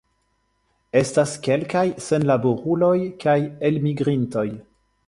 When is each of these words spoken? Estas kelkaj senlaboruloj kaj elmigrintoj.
Estas 1.01 1.35
kelkaj 1.49 1.85
senlaboruloj 2.07 2.97
kaj 3.27 3.39
elmigrintoj. 3.71 4.49